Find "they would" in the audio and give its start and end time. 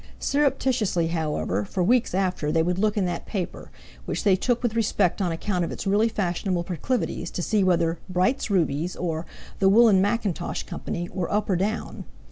2.51-2.79